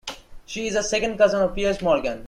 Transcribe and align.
She 0.47 0.65
is 0.65 0.75
a 0.75 0.81
second 0.81 1.19
cousin 1.19 1.41
of 1.43 1.53
Piers 1.53 1.79
Morgan. 1.79 2.19